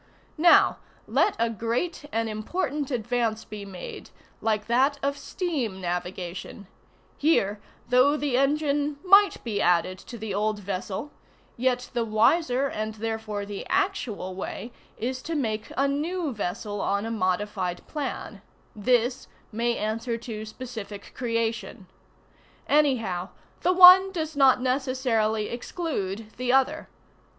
Now 0.39 0.79
let 1.05 1.35
a 1.37 1.47
great 1.47 2.05
and 2.11 2.27
important 2.27 2.89
advance 2.89 3.45
be 3.45 3.65
made, 3.65 4.09
like 4.41 4.65
that 4.65 4.97
of 5.03 5.15
steam 5.15 5.79
navigation: 5.79 6.65
here, 7.19 7.61
though 7.87 8.17
the 8.17 8.35
engine 8.35 8.97
might 9.05 9.43
be 9.43 9.61
added 9.61 9.99
to 9.99 10.17
the 10.17 10.33
old 10.33 10.57
vessel, 10.57 11.11
yet 11.55 11.91
the 11.93 12.03
wiser 12.03 12.65
and 12.65 12.95
therefore 12.95 13.45
the 13.45 13.63
actual 13.67 14.33
way 14.33 14.71
is 14.97 15.21
to 15.21 15.35
make 15.35 15.71
anew 15.77 16.33
vessel 16.33 16.81
on 16.81 17.05
a 17.05 17.11
modified 17.11 17.85
plan: 17.87 18.41
this 18.75 19.27
may 19.51 19.77
answer 19.77 20.17
to 20.17 20.45
specific 20.47 21.13
creation. 21.13 21.85
Anyhow, 22.67 23.29
the 23.61 23.71
one 23.71 24.11
does 24.11 24.35
not 24.35 24.61
necessarily 24.63 25.49
exclude 25.49 26.31
the 26.37 26.51
other. 26.51 26.89